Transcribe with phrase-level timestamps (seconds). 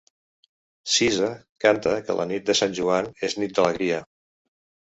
[0.93, 1.27] Sisa
[1.65, 4.01] canta que la nit de Sant Joan és nit d'alegria.